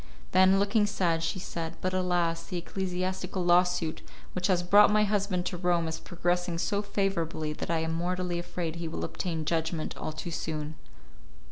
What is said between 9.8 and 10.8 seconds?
all too soon."